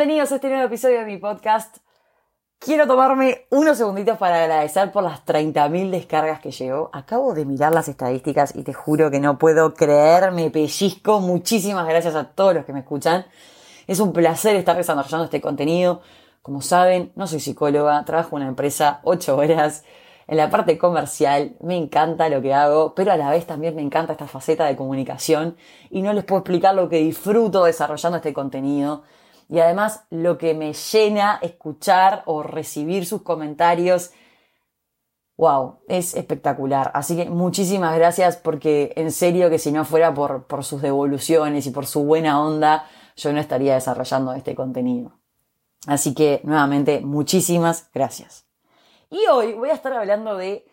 bienvenidos 0.00 0.32
a 0.32 0.36
este 0.36 0.48
nuevo 0.48 0.64
episodio 0.64 1.00
de 1.00 1.04
mi 1.04 1.18
podcast. 1.18 1.76
Quiero 2.58 2.86
tomarme 2.86 3.46
unos 3.50 3.76
segunditos 3.76 4.16
para 4.16 4.44
agradecer 4.44 4.90
por 4.92 5.02
las 5.02 5.26
30.000 5.26 5.90
descargas 5.90 6.40
que 6.40 6.52
llegó. 6.52 6.88
Acabo 6.94 7.34
de 7.34 7.44
mirar 7.44 7.74
las 7.74 7.86
estadísticas 7.86 8.56
y 8.56 8.62
te 8.62 8.72
juro 8.72 9.10
que 9.10 9.20
no 9.20 9.36
puedo 9.36 9.74
creer, 9.74 10.32
me 10.32 10.48
pellizco. 10.48 11.20
Muchísimas 11.20 11.86
gracias 11.86 12.14
a 12.14 12.24
todos 12.24 12.54
los 12.54 12.64
que 12.64 12.72
me 12.72 12.78
escuchan. 12.78 13.26
Es 13.86 14.00
un 14.00 14.14
placer 14.14 14.56
estar 14.56 14.74
desarrollando 14.74 15.24
este 15.24 15.42
contenido. 15.42 16.00
Como 16.40 16.62
saben, 16.62 17.12
no 17.14 17.26
soy 17.26 17.40
psicóloga, 17.40 18.02
trabajo 18.06 18.38
en 18.38 18.44
una 18.44 18.48
empresa 18.48 19.00
8 19.02 19.36
horas 19.36 19.84
en 20.26 20.38
la 20.38 20.48
parte 20.48 20.78
comercial, 20.78 21.56
me 21.60 21.76
encanta 21.76 22.28
lo 22.28 22.40
que 22.40 22.54
hago, 22.54 22.94
pero 22.94 23.10
a 23.10 23.16
la 23.16 23.28
vez 23.30 23.46
también 23.46 23.74
me 23.74 23.82
encanta 23.82 24.12
esta 24.12 24.28
faceta 24.28 24.64
de 24.64 24.76
comunicación 24.76 25.56
y 25.90 26.02
no 26.02 26.12
les 26.12 26.22
puedo 26.22 26.38
explicar 26.38 26.74
lo 26.74 26.88
que 26.88 26.98
disfruto 26.98 27.64
desarrollando 27.64 28.16
este 28.16 28.32
contenido. 28.32 29.02
Y 29.50 29.58
además 29.58 30.04
lo 30.10 30.38
que 30.38 30.54
me 30.54 30.72
llena 30.72 31.40
escuchar 31.42 32.22
o 32.26 32.44
recibir 32.44 33.04
sus 33.04 33.22
comentarios. 33.22 34.12
Wow, 35.36 35.80
es 35.88 36.14
espectacular. 36.14 36.92
Así 36.94 37.16
que 37.16 37.28
muchísimas 37.28 37.96
gracias 37.96 38.36
porque 38.36 38.92
en 38.94 39.10
serio 39.10 39.50
que 39.50 39.58
si 39.58 39.72
no 39.72 39.84
fuera 39.84 40.14
por, 40.14 40.46
por 40.46 40.62
sus 40.62 40.82
devoluciones 40.82 41.66
y 41.66 41.70
por 41.72 41.86
su 41.86 42.04
buena 42.04 42.40
onda, 42.40 42.86
yo 43.16 43.32
no 43.32 43.40
estaría 43.40 43.74
desarrollando 43.74 44.32
este 44.34 44.54
contenido. 44.54 45.18
Así 45.88 46.14
que 46.14 46.40
nuevamente 46.44 47.00
muchísimas 47.00 47.90
gracias. 47.92 48.46
Y 49.10 49.26
hoy 49.26 49.54
voy 49.54 49.70
a 49.70 49.74
estar 49.74 49.92
hablando 49.92 50.36
de 50.36 50.64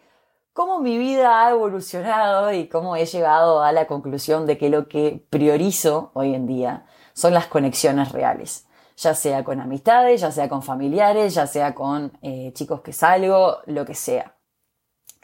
cómo 0.54 0.80
mi 0.82 1.00
vida 1.00 1.44
ha 1.44 1.50
evolucionado 1.50 2.54
y 2.54 2.68
cómo 2.68 2.96
he 2.96 3.08
llegado 3.08 3.64
a 3.64 3.72
la 3.72 3.88
conclusión 3.88 4.46
de 4.46 4.60
que 4.60 4.70
lo 4.70 4.88
que 4.88 5.26
priorizo 5.32 6.12
hoy 6.14 6.36
en 6.36 6.46
día 6.46 6.86
son 7.14 7.34
las 7.34 7.48
conexiones 7.48 8.12
reales. 8.12 8.67
Ya 8.98 9.14
sea 9.14 9.44
con 9.44 9.62
amistades, 9.62 10.22
ya 10.22 10.32
sea 10.32 10.50
con 10.50 10.64
familiares, 10.64 11.36
ya 11.36 11.48
sea 11.48 11.74
con 11.74 12.12
eh, 12.22 12.52
chicos 12.54 12.82
que 12.82 12.94
salgo, 12.94 13.58
lo 13.68 13.86
que 13.86 13.96
sea. 13.96 14.36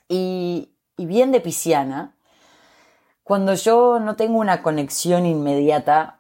Y, 0.08 0.74
y 0.96 1.06
bien 1.06 1.32
de 1.32 1.42
pisciana, 1.42 2.16
cuando 3.24 3.54
yo 3.56 4.00
no 4.00 4.16
tengo 4.16 4.38
una 4.38 4.62
conexión 4.62 5.26
inmediata 5.26 6.20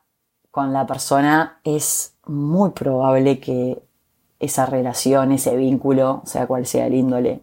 con 0.51 0.73
la 0.73 0.85
persona, 0.85 1.59
es 1.63 2.15
muy 2.25 2.71
probable 2.71 3.39
que 3.39 3.83
esa 4.39 4.65
relación, 4.65 5.31
ese 5.31 5.55
vínculo, 5.55 6.21
sea 6.25 6.47
cual 6.47 6.65
sea 6.65 6.87
el 6.87 6.93
índole, 6.93 7.41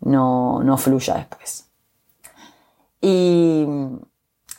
no, 0.00 0.62
no 0.62 0.76
fluya 0.76 1.14
después. 1.14 1.68
Y 3.00 3.66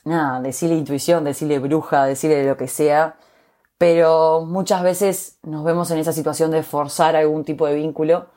nada, 0.05 0.41
decirle 0.41 0.77
intuición, 0.77 1.23
decirle 1.23 1.59
bruja, 1.59 2.05
decirle 2.05 2.45
lo 2.45 2.57
que 2.57 2.67
sea, 2.67 3.17
pero 3.79 4.45
muchas 4.45 4.83
veces 4.83 5.39
nos 5.41 5.63
vemos 5.63 5.89
en 5.89 5.97
esa 5.97 6.13
situación 6.13 6.51
de 6.51 6.61
forzar 6.61 7.15
algún 7.15 7.43
tipo 7.43 7.65
de 7.65 7.73
vínculo 7.73 8.27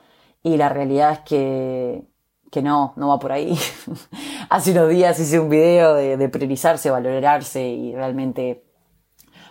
y 0.43 0.57
la 0.57 0.71
realidad 0.71 1.13
es 1.13 1.19
que, 1.21 2.05
que 2.51 2.63
no, 2.63 2.95
no 2.97 3.09
va 3.09 3.19
por 3.19 3.33
ahí. 3.33 3.59
Hace 4.49 4.71
unos 4.71 4.89
días 4.89 5.19
hice 5.21 5.39
un 5.39 5.51
video 5.51 5.95
de, 5.95 6.17
de 6.17 6.29
priorizarse, 6.31 6.91
valorarse 6.91 7.63
y 7.69 7.95
realmente 7.95 8.65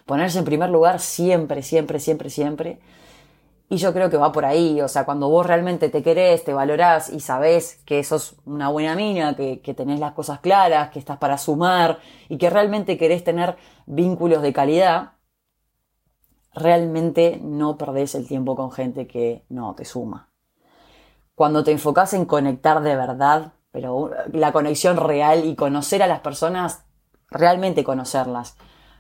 ponerse 0.08 0.40
en 0.40 0.46
primer 0.46 0.72
lugar 0.72 1.00
siempre, 1.00 1.62
siempre, 1.62 2.00
siempre, 2.00 2.32
siempre 2.32 2.80
y 3.72 3.78
yo 3.78 3.94
creo 3.94 4.10
que 4.10 4.18
va 4.18 4.34
por 4.34 4.44
ahí, 4.44 4.82
o 4.82 4.90
sea, 4.90 5.06
cuando 5.06 5.30
vos 5.30 5.46
realmente 5.46 5.88
te 5.88 6.04
querés, 6.04 6.44
te 6.44 6.54
valorás 6.54 7.10
y 7.10 7.22
sabés 7.22 7.82
que 7.86 8.04
sos 8.04 8.36
una 8.44 8.68
buena 8.68 8.98
mina, 8.98 9.34
que, 9.38 9.62
que 9.62 9.74
tenés 9.74 9.98
las 9.98 10.12
cosas 10.12 10.42
claras, 10.42 10.90
que 10.90 11.00
estás 11.00 11.18
para 11.20 11.38
sumar 11.38 12.00
y 12.28 12.38
que 12.38 12.50
realmente 12.50 12.98
querés 12.98 13.24
tener 13.24 13.56
vínculos 13.86 14.42
de 14.42 14.52
calidad, 14.52 15.14
realmente 16.54 17.40
no 17.42 17.78
perdés 17.78 18.16
el 18.16 18.28
tiempo 18.28 18.56
con 18.56 18.72
gente 18.72 19.08
que 19.08 19.44
no 19.50 19.74
te 19.76 19.86
suma. 19.86 20.30
Cuando 21.36 21.64
te 21.64 21.72
enfocás 21.72 22.14
en 22.14 22.26
conectar 22.26 22.82
de 22.82 22.96
verdad, 22.96 23.54
pero 23.72 24.12
la 24.32 24.52
conexión 24.52 24.98
real 24.98 25.46
y 25.46 25.56
conocer 25.56 26.04
a 26.04 26.08
las 26.08 26.20
personas, 26.20 26.84
realmente 27.30 27.84
conocerlas, 27.84 28.58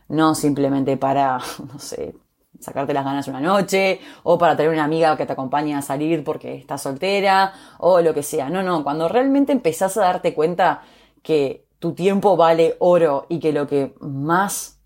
no 0.08 0.34
simplemente 0.34 0.98
para, 0.98 1.40
no 1.74 1.80
sé, 1.80 2.16
sacarte 2.60 2.94
las 2.94 3.06
ganas 3.06 3.28
una 3.28 3.42
noche, 3.42 4.00
o 4.24 4.38
para 4.38 4.56
tener 4.56 4.72
una 4.72 4.84
amiga 4.84 5.18
que 5.18 5.26
te 5.26 5.34
acompañe 5.34 5.76
a 5.76 5.82
salir 5.82 6.24
porque 6.24 6.56
estás 6.56 6.82
soltera, 6.82 7.54
o 7.80 8.02
lo 8.02 8.14
que 8.14 8.24
sea. 8.24 8.50
No, 8.50 8.64
no, 8.64 8.84
cuando 8.84 9.08
realmente 9.10 9.52
empezás 9.52 9.98
a 9.98 10.02
darte 10.02 10.34
cuenta 10.34 10.82
que 11.22 11.66
tu 11.80 11.94
tiempo 11.94 12.38
vale 12.38 12.76
oro 12.80 13.26
y 13.28 13.40
que 13.40 13.52
lo 13.52 13.68
que 13.68 13.96
más 14.00 14.81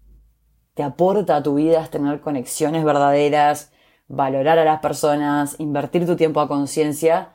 te 0.75 0.83
aporta 0.83 1.37
a 1.37 1.43
tu 1.43 1.55
vida 1.55 1.87
tener 1.87 2.21
conexiones 2.21 2.83
verdaderas, 2.83 3.71
valorar 4.07 4.59
a 4.59 4.65
las 4.65 4.81
personas, 4.81 5.59
invertir 5.59 6.05
tu 6.05 6.15
tiempo 6.15 6.41
a 6.41 6.47
conciencia, 6.47 7.31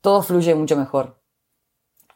todo 0.00 0.22
fluye 0.22 0.54
mucho 0.54 0.76
mejor. 0.76 1.16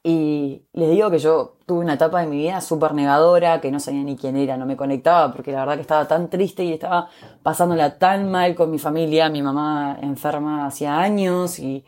Y 0.03 0.63
les 0.73 0.91
digo 0.91 1.11
que 1.11 1.19
yo 1.19 1.57
tuve 1.67 1.81
una 1.81 1.95
etapa 1.95 2.21
de 2.21 2.27
mi 2.27 2.39
vida 2.39 2.61
súper 2.61 2.95
negadora, 2.95 3.61
que 3.61 3.71
no 3.71 3.81
sabía 3.81 4.03
ni 4.03 4.17
quién 4.17 4.37
era, 4.37 4.57
no 4.57 4.65
me 4.65 4.77
conectaba, 4.77 5.33
porque 5.33 5.53
la 5.53 5.61
verdad 5.61 5.75
que 5.75 5.83
estaba 5.83 6.09
tan 6.09 6.31
triste 6.31 6.65
y 6.65 6.73
estaba 6.73 7.09
pasándola 7.43 7.99
tan 7.99 8.31
mal 8.31 8.55
con 8.55 8.71
mi 8.71 8.79
familia, 8.79 9.29
mi 9.29 9.43
mamá 9.43 9.99
enferma 10.01 10.67
hacía 10.67 10.99
años 10.99 11.59
y, 11.59 11.85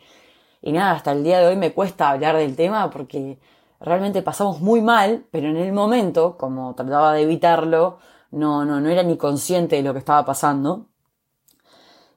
y 0.61 0.71
nada, 0.71 0.93
hasta 0.93 1.11
el 1.11 1.23
día 1.23 1.39
de 1.39 1.47
hoy 1.47 1.55
me 1.57 1.73
cuesta 1.73 2.09
hablar 2.09 2.37
del 2.37 2.55
tema 2.55 2.89
porque 2.91 3.39
realmente 3.79 4.21
pasamos 4.21 4.61
muy 4.61 4.81
mal, 4.81 5.25
pero 5.31 5.47
en 5.47 5.57
el 5.57 5.73
momento, 5.73 6.37
como 6.37 6.75
trataba 6.75 7.13
de 7.13 7.23
evitarlo, 7.23 7.97
no, 8.33 8.65
no, 8.65 8.81
no 8.81 8.89
era 8.89 9.03
ni 9.03 9.17
consciente 9.17 9.77
de 9.77 9.83
lo 9.83 9.93
que 9.93 9.99
estaba 9.99 10.25
pasando. 10.25 10.89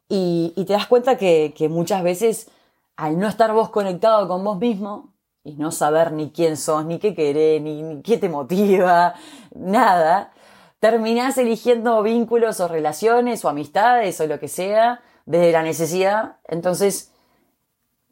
Y, 0.09 0.53
te 0.67 0.73
das 0.73 0.87
cuenta 0.87 1.17
que, 1.17 1.53
que 1.57 1.69
muchas 1.69 2.03
veces 2.03 2.51
al 2.97 3.19
no 3.19 3.29
estar 3.29 3.53
vos 3.53 3.71
conectado 3.71 4.27
con 4.27 4.43
vos 4.43 4.59
mismo, 4.59 5.13
y 5.45 5.55
no 5.55 5.71
saber 5.71 6.13
ni 6.13 6.31
quién 6.31 6.57
sos, 6.57 6.85
ni 6.85 6.99
qué 6.99 7.15
querés, 7.15 7.63
ni, 7.63 8.03
qué 8.03 8.19
te 8.19 8.29
motiva, 8.29 9.15
nada, 9.55 10.33
terminás 10.81 11.39
eligiendo 11.39 12.03
vínculos 12.03 12.59
o 12.59 12.67
relaciones 12.67 13.45
o 13.45 13.49
amistades 13.49 14.21
o 14.21 14.27
lo 14.27 14.41
que 14.41 14.49
sea 14.49 15.03
desde 15.25 15.53
la 15.53 15.63
necesidad. 15.63 16.39
Entonces, 16.49 17.13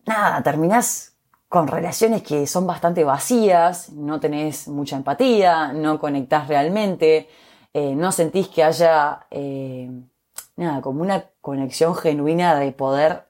nada, 0.07 0.43
terminás 0.45 1.17
con 1.49 1.67
relaciones 1.67 2.23
que 2.23 2.47
son 2.47 2.67
bastante 2.69 3.03
vacías, 3.03 3.91
no 3.91 4.21
tenés 4.21 4.69
mucha 4.69 4.97
empatía, 4.97 5.73
no 5.73 5.99
conectás 5.99 6.47
realmente, 6.47 7.29
eh, 7.75 7.97
no 7.97 8.13
sentís 8.13 8.47
que 8.47 8.63
haya, 8.63 9.27
eh, 9.33 9.91
nada, 10.55 10.81
como 10.81 11.03
una 11.03 11.27
conexión 11.41 11.97
genuina 11.97 12.59
de 12.59 12.71
poder 12.71 13.25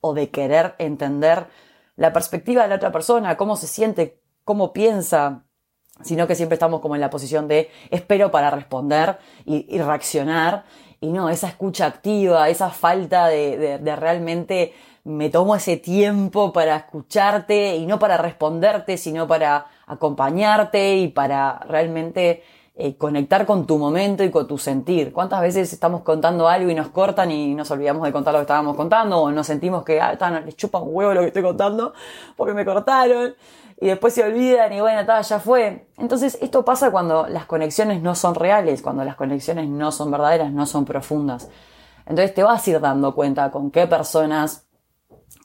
o 0.00 0.14
de 0.14 0.30
querer 0.30 0.76
entender 0.78 1.48
la 1.96 2.12
perspectiva 2.12 2.62
de 2.62 2.68
la 2.68 2.76
otra 2.76 2.92
persona, 2.92 3.36
cómo 3.36 3.56
se 3.56 3.66
siente, 3.66 4.20
cómo 4.44 4.72
piensa, 4.72 5.42
sino 6.02 6.28
que 6.28 6.36
siempre 6.36 6.54
estamos 6.54 6.80
como 6.80 6.94
en 6.94 7.00
la 7.00 7.10
posición 7.10 7.48
de 7.48 7.70
espero 7.90 8.30
para 8.30 8.50
responder 8.50 9.18
y, 9.44 9.66
reaccionar. 9.78 10.64
Y 11.00 11.08
no, 11.08 11.28
esa 11.28 11.48
escucha 11.48 11.86
activa, 11.86 12.48
esa 12.48 12.70
falta 12.70 13.26
de, 13.26 13.78
de, 13.78 13.96
realmente 13.96 14.74
me 15.02 15.28
tomo 15.28 15.56
ese 15.56 15.76
tiempo 15.76 16.52
para 16.52 16.76
escucharte 16.76 17.76
y 17.76 17.86
no 17.86 17.98
para 17.98 18.16
responderte, 18.16 18.96
sino 18.96 19.26
para 19.26 19.66
acompañarte 19.86 20.98
y 20.98 21.08
para 21.08 21.58
realmente 21.60 22.44
eh, 22.80 22.96
conectar 22.96 23.44
con 23.44 23.66
tu 23.66 23.76
momento 23.76 24.22
y 24.22 24.30
con 24.30 24.46
tu 24.46 24.56
sentir. 24.56 25.12
¿Cuántas 25.12 25.40
veces 25.40 25.72
estamos 25.72 26.02
contando 26.02 26.46
algo 26.46 26.70
y 26.70 26.76
nos 26.76 26.90
cortan 26.90 27.32
y 27.32 27.52
nos 27.56 27.68
olvidamos 27.72 28.04
de 28.04 28.12
contar 28.12 28.32
lo 28.32 28.38
que 28.38 28.42
estábamos 28.42 28.76
contando 28.76 29.18
o 29.18 29.32
nos 29.32 29.48
sentimos 29.48 29.82
que 29.82 30.00
ah, 30.00 30.16
les 30.44 30.54
chupa 30.54 30.78
un 30.78 30.90
huevo 30.94 31.12
lo 31.12 31.22
que 31.22 31.26
estoy 31.26 31.42
contando 31.42 31.92
porque 32.36 32.54
me 32.54 32.64
cortaron 32.64 33.34
y 33.80 33.88
después 33.88 34.14
se 34.14 34.22
olvidan 34.22 34.72
y 34.72 34.80
bueno, 34.80 35.02
ya 35.22 35.40
fue. 35.40 35.88
Entonces 35.96 36.38
esto 36.40 36.64
pasa 36.64 36.92
cuando 36.92 37.26
las 37.26 37.46
conexiones 37.46 38.00
no 38.00 38.14
son 38.14 38.36
reales, 38.36 38.80
cuando 38.80 39.02
las 39.04 39.16
conexiones 39.16 39.68
no 39.68 39.90
son 39.90 40.12
verdaderas, 40.12 40.52
no 40.52 40.64
son 40.64 40.84
profundas. 40.84 41.48
Entonces 42.06 42.32
te 42.32 42.44
vas 42.44 42.64
a 42.64 42.70
ir 42.70 42.80
dando 42.80 43.12
cuenta 43.12 43.50
con 43.50 43.72
qué 43.72 43.88
personas 43.88 44.68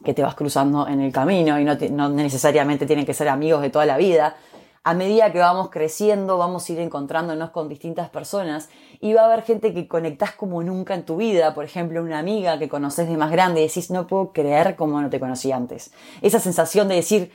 que 0.06 0.13
te 0.13 0.21
vas 0.21 0.36
cruzando 0.36 0.88
en 0.88 1.01
el 1.01 1.12
camino 1.12 1.59
y 1.59 1.65
no, 1.65 1.75
no 1.89 2.09
necesariamente 2.09 2.86
tienen 2.86 3.07
que 3.07 3.15
ser 3.15 3.27
amigos 3.27 3.63
de 3.63 3.71
toda 3.71 3.88
la 3.88 3.97
vida, 3.97 4.36
a 4.85 4.94
medida 4.94 5.31
que 5.31 5.39
vamos 5.39 5.69
creciendo, 5.69 6.38
vamos 6.38 6.68
a 6.68 6.74
ir 6.74 6.80
encontrándonos 6.80 7.51
con 7.51 7.69
distintas 7.69 8.09
personas 8.09 8.69
y 9.00 9.13
va 9.13 9.21
a 9.21 9.25
haber 9.25 9.44
gente 9.44 9.74
que 9.74 9.88
conectás 9.88 10.33
como 10.33 10.62
nunca 10.62 10.94
en 10.94 11.03
tu 11.03 11.15
vida. 11.15 11.53
Por 11.53 11.63
ejemplo, 11.63 12.01
una 12.01 12.19
amiga 12.19 12.59
que 12.59 12.68
conoces 12.68 13.07
de 13.07 13.15
más 13.15 13.31
grande 13.31 13.62
y 13.62 13.68
decís, 13.68 13.91
no 13.91 14.07
puedo 14.07 14.33
creer 14.33 14.75
cómo 14.75 15.00
no 15.00 15.09
te 15.09 15.21
conocí 15.21 15.53
antes. 15.53 15.94
Esa 16.21 16.39
sensación 16.39 16.89
de 16.89 16.95
decir, 16.95 17.31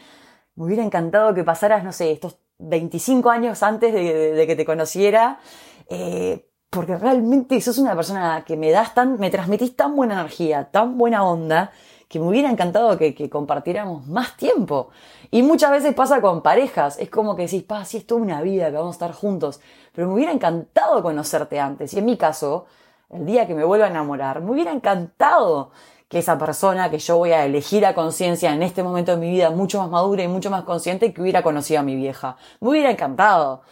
me 0.56 0.64
hubiera 0.64 0.84
encantado 0.84 1.32
que 1.32 1.42
pasaras, 1.42 1.84
no 1.84 1.92
sé, 1.92 2.12
estos 2.12 2.36
25 2.58 3.30
años 3.30 3.62
antes 3.62 3.94
de, 3.94 4.44
que 4.46 4.56
te 4.56 4.66
conociera. 4.66 5.40
Eh, 5.88 6.44
porque 6.70 6.96
realmente 6.96 7.58
sos 7.62 7.78
una 7.78 7.94
persona 7.94 8.44
que 8.46 8.56
me 8.56 8.70
das 8.70 8.94
tan, 8.94 9.18
me 9.18 9.30
transmitís 9.30 9.74
tan 9.74 9.96
buena 9.96 10.20
energía, 10.20 10.64
tan 10.70 10.98
buena 10.98 11.24
onda, 11.24 11.72
que 12.08 12.18
me 12.18 12.26
hubiera 12.26 12.50
encantado 12.50 12.96
que, 12.96 13.30
compartiéramos 13.30 14.06
más 14.06 14.36
tiempo. 14.36 14.88
Y 15.30 15.42
muchas 15.42 15.70
veces 15.70 15.94
pasa 15.94 16.20
con 16.20 16.42
parejas, 16.42 16.98
es 16.98 17.10
como 17.10 17.36
que 17.36 17.42
decís, 17.42 17.62
pa, 17.62 17.84
si 17.84 17.98
es 17.98 18.06
toda 18.06 18.22
una 18.22 18.40
vida 18.40 18.70
que 18.70 18.76
vamos 18.76 18.94
a 18.94 18.96
estar 18.96 19.12
juntos, 19.12 19.60
pero 19.92 20.08
me 20.08 20.14
hubiera 20.14 20.32
encantado 20.32 21.02
conocerte 21.02 21.60
antes. 21.60 21.92
Y 21.92 21.98
en 21.98 22.06
mi 22.06 22.16
caso, 22.16 22.66
el 23.10 23.26
día 23.26 23.46
que 23.46 23.54
me 23.54 23.64
vuelva 23.64 23.86
a 23.86 23.90
enamorar, 23.90 24.40
me 24.40 24.52
hubiera 24.52 24.72
encantado 24.72 25.70
que 26.08 26.18
esa 26.18 26.38
persona 26.38 26.90
que 26.90 26.98
yo 26.98 27.18
voy 27.18 27.32
a 27.32 27.44
elegir 27.44 27.84
a 27.84 27.94
conciencia 27.94 28.54
en 28.54 28.62
este 28.62 28.82
momento 28.82 29.12
de 29.12 29.18
mi 29.18 29.30
vida 29.30 29.50
mucho 29.50 29.78
más 29.78 29.90
madura 29.90 30.22
y 30.22 30.28
mucho 30.28 30.50
más 30.50 30.64
consciente 30.64 31.12
que 31.12 31.20
hubiera 31.20 31.42
conocido 31.42 31.80
a 31.80 31.82
mi 31.82 31.96
vieja. 31.96 32.36
Me 32.60 32.70
hubiera 32.70 32.90
encantado. 32.90 33.62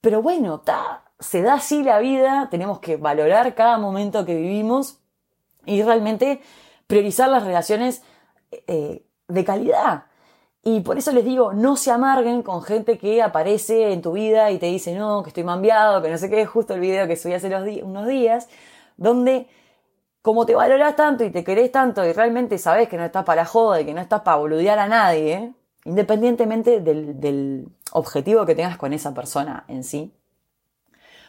Pero 0.00 0.20
bueno, 0.20 0.62
se 1.20 1.42
da 1.42 1.54
así 1.54 1.84
la 1.84 2.00
vida, 2.00 2.48
tenemos 2.50 2.80
que 2.80 2.96
valorar 2.96 3.54
cada 3.54 3.78
momento 3.78 4.24
que 4.26 4.34
vivimos 4.34 4.98
y 5.64 5.82
realmente 5.82 6.42
priorizar 6.86 7.28
las 7.28 7.44
relaciones 7.44 8.02
eh, 8.66 9.04
de 9.28 9.44
calidad. 9.44 10.04
Y 10.62 10.80
por 10.80 10.96
eso 10.96 11.12
les 11.12 11.24
digo, 11.24 11.52
no 11.52 11.76
se 11.76 11.90
amarguen 11.90 12.42
con 12.42 12.62
gente 12.62 12.96
que 12.96 13.22
aparece 13.22 13.92
en 13.92 14.00
tu 14.00 14.12
vida 14.12 14.50
y 14.50 14.58
te 14.58 14.66
dice, 14.66 14.94
no, 14.94 15.22
que 15.22 15.28
estoy 15.28 15.44
mambiado, 15.44 16.00
que 16.00 16.08
no 16.10 16.16
sé 16.16 16.30
qué, 16.30 16.46
justo 16.46 16.74
el 16.74 16.80
video 16.80 17.06
que 17.06 17.16
subí 17.16 17.34
hace 17.34 17.82
unos 17.82 18.06
días, 18.06 18.48
donde 18.96 19.46
como 20.22 20.46
te 20.46 20.54
valoras 20.54 20.96
tanto 20.96 21.22
y 21.22 21.30
te 21.30 21.44
querés 21.44 21.70
tanto 21.70 22.02
y 22.06 22.10
realmente 22.14 22.56
sabes 22.56 22.88
que 22.88 22.96
no 22.96 23.04
estás 23.04 23.24
para 23.24 23.44
joda 23.44 23.82
y 23.82 23.84
que 23.84 23.92
no 23.92 24.00
estás 24.00 24.22
para 24.22 24.38
boludear 24.38 24.78
a 24.78 24.88
nadie, 24.88 25.52
independientemente 25.84 26.80
del, 26.80 27.68
objetivo 27.92 28.46
que 28.46 28.54
tengas 28.54 28.78
con 28.78 28.94
esa 28.94 29.12
persona 29.12 29.64
en 29.68 29.84
sí, 29.84 30.14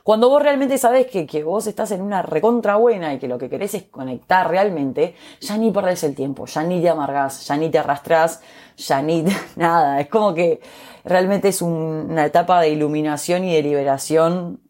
cuando 0.05 0.29
vos 0.29 0.39
realmente 0.39 0.77
sabes 0.77 1.07
que, 1.07 1.25
que, 1.25 1.43
vos 1.43 1.65
estás 1.65 1.89
en 1.89 2.03
una 2.03 2.21
recontra 2.21 2.75
buena 2.75 3.11
y 3.13 3.17
que 3.17 3.27
lo 3.27 3.39
que 3.39 3.49
querés 3.49 3.73
es 3.73 3.83
conectar 3.83 4.47
realmente, 4.47 5.15
ya 5.41 5.57
ni 5.57 5.71
perdés 5.71 6.03
el 6.03 6.13
tiempo, 6.13 6.45
ya 6.45 6.61
ni 6.61 6.79
te 6.79 6.89
amargás, 6.89 7.47
ya 7.47 7.57
ni 7.57 7.69
te 7.71 7.79
arrastrás, 7.79 8.41
ya 8.77 9.01
ni 9.01 9.25
nada. 9.55 9.99
Es 9.99 10.07
como 10.07 10.35
que 10.35 10.61
realmente 11.03 11.47
es 11.47 11.63
una 11.63 12.23
etapa 12.25 12.61
de 12.61 12.69
iluminación 12.69 13.45
y 13.45 13.55
de 13.55 13.63
liberación 13.63 14.61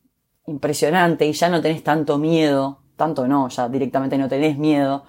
impresionante 0.47 1.25
y 1.25 1.33
ya 1.33 1.49
no 1.49 1.61
tenés 1.61 1.83
tanto 1.83 2.17
miedo 2.17 2.79
tanto 2.95 3.27
no, 3.27 3.49
ya 3.49 3.69
directamente 3.69 4.17
no 4.17 4.27
tenés 4.27 4.57
miedo 4.57 5.03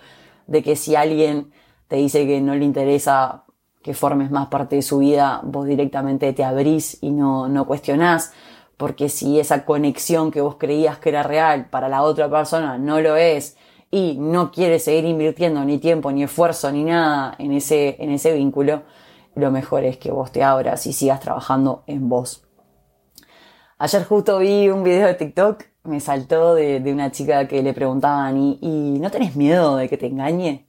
de 0.46 0.62
que 0.62 0.76
si 0.76 0.96
alguien 0.96 1.52
te 1.88 1.96
dice 1.96 2.26
que 2.26 2.40
no 2.40 2.55
le 2.55 2.64
interesa 2.64 3.44
que 3.82 3.94
formes 3.94 4.31
más 4.31 4.49
parte 4.49 4.76
de 4.76 4.82
su 4.82 4.99
vida, 4.99 5.40
vos 5.44 5.67
directamente 5.67 6.32
te 6.32 6.43
abrís 6.43 6.99
y 7.02 7.11
no, 7.11 7.49
no 7.49 7.67
cuestionás, 7.67 8.32
porque 8.76 9.08
si 9.08 9.40
esa 9.40 9.64
conexión 9.64 10.31
que 10.31 10.40
vos 10.40 10.56
creías 10.56 10.99
que 10.99 11.08
era 11.08 11.23
real 11.23 11.69
para 11.70 11.88
la 11.88 12.02
otra 12.02 12.28
persona 12.28 12.78
no 12.78 13.00
lo 13.00 13.17
es 13.17 13.56
y 13.90 14.17
no 14.19 14.50
quieres 14.50 14.84
seguir 14.84 15.05
invirtiendo 15.05 15.64
ni 15.64 15.78
tiempo, 15.78 16.12
ni 16.12 16.23
esfuerzo, 16.23 16.70
ni 16.73 16.84
nada 16.84 17.34
en 17.38 17.52
ese, 17.52 17.96
en 18.02 18.11
ese 18.11 18.32
vínculo, 18.34 18.82
lo 19.34 19.50
mejor 19.50 19.84
es 19.84 19.96
que 19.96 20.11
vos 20.11 20.32
te 20.32 20.43
abras 20.43 20.87
y 20.87 20.93
sigas 20.93 21.20
trabajando 21.20 21.84
en 21.87 22.08
vos. 22.08 22.43
Ayer 23.78 24.05
justo 24.05 24.38
vi 24.38 24.69
un 24.69 24.82
video 24.82 25.06
de 25.06 25.14
TikTok 25.14 25.64
me 25.87 26.00
saltó 26.00 26.55
de, 26.55 26.82
una 26.93 27.11
chica 27.11 27.46
que 27.49 27.62
le 27.62 27.72
preguntaban, 27.72 28.37
¿y, 28.37 28.58
¿y 28.61 28.99
no 28.99 29.11
tenés 29.11 29.37
miedo 29.37 29.76
de 29.76 29.88
que 29.88 29.96
te 29.96 30.06
engañe? 30.06 30.66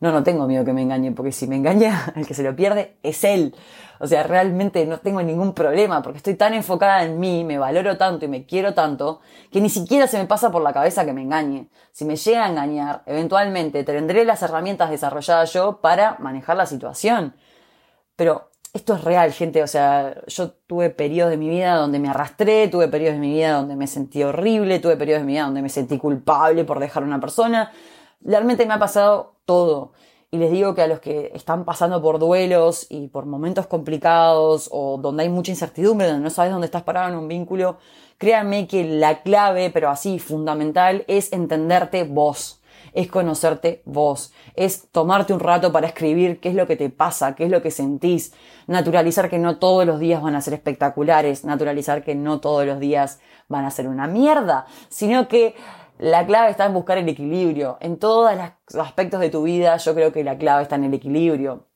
No, 0.00 0.12
no 0.12 0.22
tengo 0.22 0.46
miedo 0.46 0.64
que 0.64 0.72
me 0.72 0.82
engañe, 0.82 1.10
porque 1.12 1.32
si 1.32 1.46
me 1.48 1.56
engaña, 1.56 2.12
el 2.16 2.26
que 2.26 2.34
se 2.34 2.42
lo 2.42 2.54
pierde 2.54 2.96
es 3.02 3.24
él. 3.24 3.54
O 4.00 4.06
sea, 4.06 4.22
realmente 4.22 4.86
no 4.86 4.98
tengo 4.98 5.20
ningún 5.22 5.54
problema, 5.54 6.02
porque 6.02 6.18
estoy 6.18 6.34
tan 6.34 6.54
enfocada 6.54 7.02
en 7.02 7.18
mí, 7.18 7.44
me 7.44 7.58
valoro 7.58 7.96
tanto 7.96 8.24
y 8.24 8.28
me 8.28 8.46
quiero 8.46 8.74
tanto, 8.74 9.20
que 9.50 9.60
ni 9.60 9.68
siquiera 9.68 10.06
se 10.06 10.18
me 10.18 10.26
pasa 10.26 10.52
por 10.52 10.62
la 10.62 10.72
cabeza 10.72 11.04
que 11.04 11.12
me 11.12 11.22
engañe. 11.22 11.68
Si 11.90 12.04
me 12.04 12.14
llega 12.14 12.44
a 12.44 12.48
engañar, 12.48 13.02
eventualmente 13.06 13.82
tendré 13.82 14.24
las 14.24 14.40
herramientas 14.42 14.90
desarrolladas 14.90 15.52
yo 15.52 15.80
para 15.80 16.16
manejar 16.20 16.56
la 16.56 16.66
situación. 16.66 17.34
Pero 18.14 18.50
esto 18.72 18.94
es 18.94 19.02
real, 19.02 19.32
gente. 19.32 19.62
O 19.62 19.66
sea, 19.66 20.14
yo 20.28 20.50
tuve 20.66 20.90
periodos 20.90 21.30
de 21.30 21.36
mi 21.36 21.48
vida 21.48 21.74
donde 21.74 21.98
me 21.98 22.08
arrastré, 22.08 22.68
tuve 22.68 22.86
periodos 22.86 23.14
de 23.14 23.20
mi 23.20 23.32
vida 23.32 23.52
donde 23.52 23.74
me 23.74 23.86
sentí 23.88 24.22
horrible, 24.22 24.78
tuve 24.78 24.96
periodos 24.96 25.22
de 25.22 25.26
mi 25.26 25.32
vida 25.32 25.44
donde 25.44 25.62
me 25.62 25.68
sentí 25.68 25.98
culpable 25.98 26.64
por 26.64 26.78
dejar 26.78 27.02
a 27.02 27.06
una 27.06 27.20
persona. 27.20 27.72
Realmente 28.20 28.66
me 28.66 28.74
ha 28.74 28.78
pasado 28.78 29.34
todo. 29.44 29.92
Y 30.30 30.36
les 30.36 30.50
digo 30.50 30.74
que 30.74 30.82
a 30.82 30.86
los 30.86 31.00
que 31.00 31.32
están 31.34 31.64
pasando 31.64 32.02
por 32.02 32.18
duelos 32.18 32.86
y 32.90 33.08
por 33.08 33.24
momentos 33.24 33.66
complicados 33.66 34.68
o 34.70 34.98
donde 34.98 35.22
hay 35.22 35.30
mucha 35.30 35.52
incertidumbre, 35.52 36.06
donde 36.06 36.22
no 36.22 36.30
sabes 36.30 36.52
dónde 36.52 36.66
estás 36.66 36.82
parado 36.82 37.08
en 37.08 37.18
un 37.18 37.28
vínculo, 37.28 37.78
créanme 38.18 38.66
que 38.66 38.84
la 38.84 39.22
clave, 39.22 39.70
pero 39.70 39.88
así 39.88 40.18
fundamental, 40.18 41.04
es 41.08 41.32
entenderte 41.32 42.04
vos 42.04 42.58
es 42.92 43.08
conocerte 43.08 43.82
vos, 43.84 44.32
es 44.54 44.88
tomarte 44.90 45.32
un 45.32 45.40
rato 45.40 45.72
para 45.72 45.86
escribir 45.86 46.40
qué 46.40 46.48
es 46.48 46.54
lo 46.54 46.66
que 46.66 46.76
te 46.76 46.90
pasa, 46.90 47.34
qué 47.34 47.44
es 47.44 47.50
lo 47.50 47.62
que 47.62 47.70
sentís, 47.70 48.32
naturalizar 48.66 49.28
que 49.30 49.38
no 49.38 49.58
todos 49.58 49.86
los 49.86 50.00
días 50.00 50.22
van 50.22 50.34
a 50.34 50.40
ser 50.40 50.54
espectaculares, 50.54 51.44
naturalizar 51.44 52.02
que 52.02 52.14
no 52.14 52.40
todos 52.40 52.66
los 52.66 52.80
días 52.80 53.20
van 53.48 53.64
a 53.64 53.70
ser 53.70 53.88
una 53.88 54.06
mierda, 54.06 54.66
sino 54.88 55.28
que 55.28 55.54
la 55.98 56.26
clave 56.26 56.50
está 56.50 56.66
en 56.66 56.74
buscar 56.74 56.98
el 56.98 57.08
equilibrio. 57.08 57.76
En 57.80 57.98
todos 57.98 58.32
los 58.72 58.84
aspectos 58.84 59.20
de 59.20 59.30
tu 59.30 59.42
vida 59.42 59.76
yo 59.76 59.94
creo 59.94 60.12
que 60.12 60.24
la 60.24 60.38
clave 60.38 60.62
está 60.62 60.76
en 60.76 60.84
el 60.84 60.94
equilibrio 60.94 61.68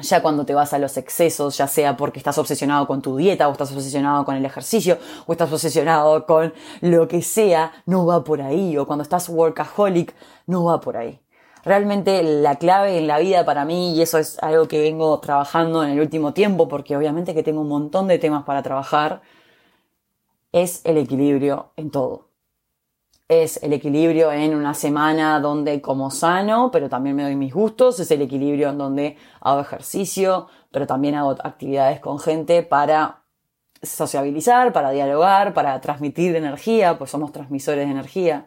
ya 0.00 0.22
cuando 0.22 0.44
te 0.44 0.54
vas 0.54 0.72
a 0.72 0.78
los 0.78 0.96
excesos, 0.96 1.56
ya 1.56 1.68
sea 1.68 1.96
porque 1.96 2.18
estás 2.18 2.36
obsesionado 2.38 2.86
con 2.86 3.00
tu 3.00 3.16
dieta 3.16 3.48
o 3.48 3.52
estás 3.52 3.70
obsesionado 3.72 4.24
con 4.24 4.34
el 4.34 4.44
ejercicio 4.44 4.98
o 5.26 5.32
estás 5.32 5.52
obsesionado 5.52 6.26
con 6.26 6.52
lo 6.80 7.06
que 7.06 7.22
sea, 7.22 7.72
no 7.86 8.04
va 8.04 8.24
por 8.24 8.42
ahí. 8.42 8.76
O 8.76 8.86
cuando 8.86 9.02
estás 9.02 9.28
workaholic, 9.28 10.14
no 10.46 10.64
va 10.64 10.80
por 10.80 10.96
ahí. 10.96 11.20
Realmente 11.64 12.22
la 12.22 12.56
clave 12.56 12.98
en 12.98 13.06
la 13.06 13.18
vida 13.20 13.44
para 13.44 13.64
mí, 13.64 13.94
y 13.94 14.02
eso 14.02 14.18
es 14.18 14.38
algo 14.42 14.68
que 14.68 14.80
vengo 14.82 15.18
trabajando 15.20 15.84
en 15.84 15.90
el 15.90 16.00
último 16.00 16.34
tiempo, 16.34 16.68
porque 16.68 16.96
obviamente 16.96 17.34
que 17.34 17.42
tengo 17.42 17.60
un 17.60 17.68
montón 17.68 18.08
de 18.08 18.18
temas 18.18 18.44
para 18.44 18.62
trabajar, 18.62 19.22
es 20.52 20.82
el 20.84 20.98
equilibrio 20.98 21.72
en 21.76 21.90
todo 21.90 22.33
es 23.28 23.62
el 23.62 23.72
equilibrio 23.72 24.32
en 24.32 24.54
una 24.54 24.74
semana 24.74 25.40
donde 25.40 25.80
como 25.80 26.10
sano, 26.10 26.70
pero 26.70 26.88
también 26.88 27.16
me 27.16 27.22
doy 27.22 27.36
mis 27.36 27.54
gustos, 27.54 27.98
es 28.00 28.10
el 28.10 28.22
equilibrio 28.22 28.70
en 28.70 28.78
donde 28.78 29.16
hago 29.40 29.60
ejercicio, 29.60 30.48
pero 30.70 30.86
también 30.86 31.14
hago 31.14 31.30
actividades 31.42 32.00
con 32.00 32.18
gente 32.18 32.62
para 32.62 33.22
sociabilizar, 33.82 34.72
para 34.72 34.90
dialogar, 34.90 35.54
para 35.54 35.80
transmitir 35.80 36.36
energía, 36.36 36.98
pues 36.98 37.10
somos 37.10 37.32
transmisores 37.32 37.86
de 37.86 37.90
energía. 37.90 38.46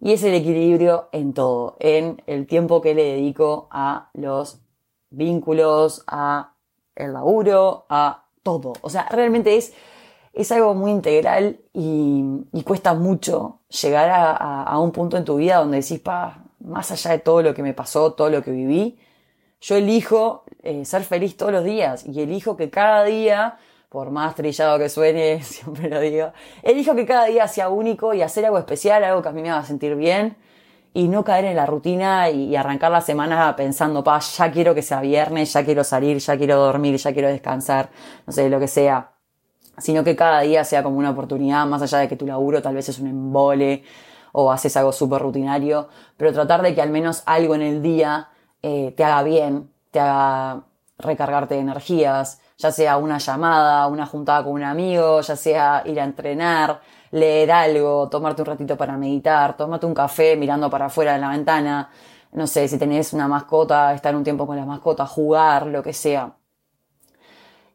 Y 0.00 0.12
es 0.12 0.22
el 0.24 0.34
equilibrio 0.34 1.08
en 1.12 1.32
todo, 1.32 1.76
en 1.80 2.22
el 2.26 2.46
tiempo 2.46 2.80
que 2.80 2.94
le 2.94 3.04
dedico 3.04 3.68
a 3.70 4.10
los 4.12 4.60
vínculos, 5.10 6.04
a 6.06 6.54
el 6.94 7.12
laburo, 7.12 7.86
a 7.88 8.26
todo. 8.42 8.74
O 8.82 8.90
sea, 8.90 9.08
realmente 9.10 9.56
es 9.56 9.72
es 10.34 10.50
algo 10.52 10.74
muy 10.74 10.90
integral 10.90 11.60
y, 11.72 12.22
cuesta 12.64 12.94
mucho 12.94 13.60
llegar 13.68 14.10
a, 14.10 14.78
un 14.78 14.90
punto 14.90 15.16
en 15.16 15.24
tu 15.24 15.36
vida 15.36 15.56
donde 15.58 15.80
decís, 15.80 16.00
pa, 16.00 16.44
más 16.60 16.90
allá 16.90 17.12
de 17.12 17.18
todo 17.18 17.42
lo 17.42 17.54
que 17.54 17.62
me 17.62 17.74
pasó, 17.74 18.12
todo 18.14 18.30
lo 18.30 18.42
que 18.42 18.50
viví, 18.50 18.98
yo 19.60 19.76
elijo 19.76 20.44
eh, 20.62 20.84
ser 20.84 21.04
feliz 21.04 21.36
todos 21.36 21.52
los 21.52 21.64
días 21.64 22.04
y 22.06 22.20
elijo 22.20 22.56
que 22.56 22.70
cada 22.70 23.04
día, 23.04 23.58
por 23.88 24.10
más 24.10 24.34
trillado 24.34 24.78
que 24.78 24.88
suene, 24.88 25.42
siempre 25.44 25.88
lo 25.88 26.00
digo, 26.00 26.32
elijo 26.62 26.94
que 26.94 27.06
cada 27.06 27.26
día 27.26 27.46
sea 27.48 27.68
único 27.68 28.12
y 28.14 28.22
hacer 28.22 28.44
algo 28.44 28.58
especial, 28.58 29.04
algo 29.04 29.22
que 29.22 29.28
a 29.28 29.32
mí 29.32 29.42
me 29.42 29.50
haga 29.50 29.64
sentir 29.64 29.94
bien 29.94 30.36
y 30.94 31.08
no 31.08 31.24
caer 31.24 31.46
en 31.46 31.56
la 31.56 31.66
rutina 31.66 32.30
y, 32.30 32.44
y 32.44 32.56
arrancar 32.56 32.90
la 32.90 33.00
semana 33.00 33.54
pensando, 33.56 34.02
pa, 34.02 34.18
ya 34.20 34.50
quiero 34.50 34.74
que 34.74 34.82
sea 34.82 35.00
viernes, 35.00 35.52
ya 35.52 35.64
quiero 35.64 35.84
salir, 35.84 36.18
ya 36.18 36.36
quiero 36.36 36.56
dormir, 36.56 36.96
ya 36.96 37.12
quiero 37.12 37.28
descansar, 37.28 37.90
no 38.26 38.32
sé, 38.32 38.48
lo 38.48 38.60
que 38.60 38.68
sea 38.68 39.13
sino 39.78 40.04
que 40.04 40.16
cada 40.16 40.40
día 40.40 40.64
sea 40.64 40.82
como 40.82 40.98
una 40.98 41.10
oportunidad, 41.10 41.66
más 41.66 41.82
allá 41.82 41.98
de 41.98 42.08
que 42.08 42.16
tu 42.16 42.26
laburo 42.26 42.62
tal 42.62 42.74
vez 42.74 42.88
es 42.88 42.98
un 42.98 43.08
embole 43.08 43.84
o 44.32 44.50
haces 44.50 44.76
algo 44.76 44.92
súper 44.92 45.22
rutinario, 45.22 45.88
pero 46.16 46.32
tratar 46.32 46.62
de 46.62 46.74
que 46.74 46.82
al 46.82 46.90
menos 46.90 47.22
algo 47.26 47.54
en 47.54 47.62
el 47.62 47.82
día 47.82 48.28
eh, 48.62 48.92
te 48.96 49.04
haga 49.04 49.22
bien, 49.22 49.70
te 49.90 50.00
haga 50.00 50.64
recargarte 50.98 51.54
de 51.54 51.60
energías, 51.60 52.40
ya 52.58 52.72
sea 52.72 52.96
una 52.96 53.18
llamada, 53.18 53.86
una 53.88 54.06
juntada 54.06 54.44
con 54.44 54.52
un 54.52 54.62
amigo, 54.64 55.20
ya 55.20 55.36
sea 55.36 55.82
ir 55.86 56.00
a 56.00 56.04
entrenar, 56.04 56.80
leer 57.10 57.52
algo, 57.52 58.08
tomarte 58.08 58.42
un 58.42 58.46
ratito 58.46 58.76
para 58.76 58.96
meditar, 58.96 59.56
tomarte 59.56 59.86
un 59.86 59.94
café 59.94 60.36
mirando 60.36 60.70
para 60.70 60.86
afuera 60.86 61.14
de 61.14 61.20
la 61.20 61.30
ventana, 61.30 61.90
no 62.32 62.46
sé, 62.46 62.66
si 62.68 62.78
tenés 62.78 63.12
una 63.12 63.28
mascota, 63.28 63.94
estar 63.94 64.14
un 64.16 64.24
tiempo 64.24 64.46
con 64.46 64.56
la 64.56 64.66
mascota, 64.66 65.06
jugar, 65.06 65.66
lo 65.66 65.82
que 65.82 65.92
sea. 65.92 66.34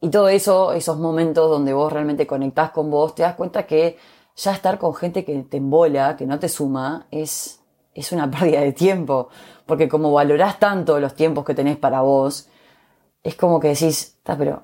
Y 0.02 0.10
todo 0.10 0.30
eso, 0.30 0.72
esos 0.74 0.98
momentos 0.98 1.50
donde 1.50 1.74
vos 1.74 1.92
realmente 1.92 2.26
conectás 2.26 2.72
con 2.72 2.90
vos, 2.90 3.16
te 3.16 3.24
das 3.24 3.36
cuenta 3.36 3.66
que 3.66 3.98
ya 4.36 4.54
estar 4.54 4.80
con 4.80 4.96
gente 4.96 5.26
que 5.26 5.44
te 5.44 5.58
embola, 5.58 6.16
que 6.16 6.26
no 6.26 6.40
te 6.40 6.48
suma, 6.48 7.08
es, 7.12 7.62
es 7.94 8.12
una 8.12 8.30
pérdida 8.32 8.62
de 8.62 8.72
tiempo. 8.72 9.30
Porque 9.66 9.90
como 9.90 10.12
valorás 10.12 10.60
tanto 10.60 11.00
los 11.00 11.14
tiempos 11.14 11.46
que 11.46 11.54
tenés 11.54 11.78
para 11.78 12.02
vos, 12.02 12.50
es 13.24 13.36
como 13.36 13.60
que 13.60 13.70
decís, 13.70 14.16
está, 14.18 14.38
pero 14.38 14.64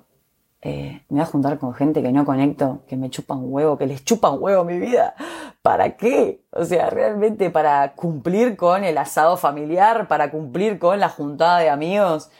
eh, 0.61 1.03
me 1.09 1.17
voy 1.17 1.21
a 1.21 1.25
juntar 1.25 1.59
con 1.59 1.73
gente 1.75 2.01
que 2.01 2.11
no 2.11 2.25
conecto, 2.25 2.81
que 2.87 2.95
me 2.97 3.09
chupan 3.09 3.39
huevo, 3.41 3.77
que 3.77 3.85
les 3.85 4.03
chupan 4.03 4.37
huevo 4.39 4.63
mi 4.63 4.79
vida. 4.79 5.13
¿Para 5.61 5.97
qué? 5.97 6.43
O 6.51 6.65
sea, 6.65 6.89
realmente 6.89 7.49
para 7.49 7.93
cumplir 7.93 8.55
con 8.55 8.83
el 8.83 8.97
asado 8.97 9.37
familiar, 9.37 10.07
para 10.07 10.31
cumplir 10.31 10.79
con 10.79 10.99
la 10.99 11.09
juntada 11.09 11.59
de 11.59 11.69
amigos. 11.69 12.31